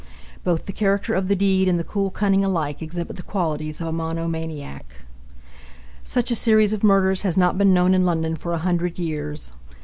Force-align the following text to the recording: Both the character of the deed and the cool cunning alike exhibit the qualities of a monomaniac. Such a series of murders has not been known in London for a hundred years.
Both 0.43 0.65
the 0.65 0.73
character 0.73 1.13
of 1.13 1.27
the 1.27 1.35
deed 1.35 1.67
and 1.67 1.77
the 1.77 1.83
cool 1.83 2.09
cunning 2.09 2.43
alike 2.43 2.81
exhibit 2.81 3.17
the 3.17 3.21
qualities 3.21 3.79
of 3.79 3.85
a 3.85 3.91
monomaniac. 3.91 5.05
Such 6.03 6.31
a 6.31 6.35
series 6.35 6.73
of 6.73 6.83
murders 6.83 7.21
has 7.21 7.37
not 7.37 7.55
been 7.55 7.71
known 7.71 7.93
in 7.93 8.03
London 8.03 8.35
for 8.35 8.53
a 8.53 8.57
hundred 8.65 8.97
years. 8.97 9.51